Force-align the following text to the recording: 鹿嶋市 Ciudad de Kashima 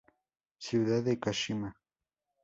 鹿嶋市 0.03 0.13
Ciudad 0.83 1.03
de 1.03 1.15
Kashima 1.19 1.73